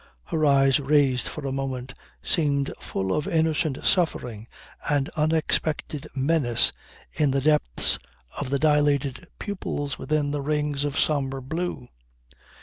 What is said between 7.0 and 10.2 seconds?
in the depths of the dilated pupils